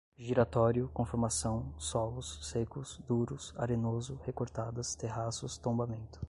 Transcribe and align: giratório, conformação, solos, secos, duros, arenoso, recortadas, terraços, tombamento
giratório, 0.17 0.89
conformação, 0.95 1.75
solos, 1.77 2.39
secos, 2.49 2.97
duros, 3.07 3.53
arenoso, 3.55 4.15
recortadas, 4.25 4.95
terraços, 4.95 5.59
tombamento 5.59 6.19